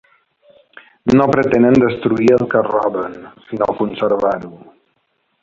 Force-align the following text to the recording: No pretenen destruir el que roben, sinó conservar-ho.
No 1.19 1.27
pretenen 1.33 1.77
destruir 1.83 2.31
el 2.39 2.47
que 2.55 2.63
roben, 2.69 3.15
sinó 3.51 3.69
conservar-ho. 3.83 4.53